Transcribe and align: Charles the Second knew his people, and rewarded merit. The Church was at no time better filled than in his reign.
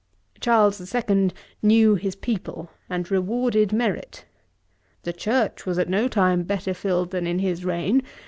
Charles 0.39 0.79
the 0.79 0.87
Second 0.87 1.31
knew 1.61 1.93
his 1.93 2.15
people, 2.15 2.71
and 2.89 3.11
rewarded 3.11 3.71
merit. 3.71 4.25
The 5.03 5.13
Church 5.13 5.67
was 5.67 5.77
at 5.77 5.89
no 5.89 6.07
time 6.07 6.41
better 6.41 6.73
filled 6.73 7.11
than 7.11 7.27
in 7.27 7.37
his 7.37 7.63
reign. 7.63 8.01